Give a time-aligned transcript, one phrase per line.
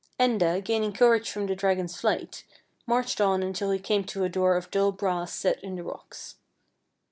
[0.19, 2.43] Enda, gaining courage from the dragon's flight,
[2.87, 6.37] marched on until he came to a door of dull brass set in the rocks.